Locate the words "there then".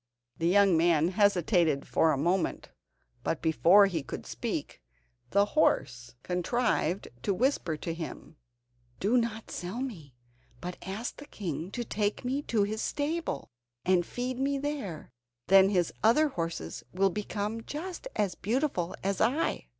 14.57-15.69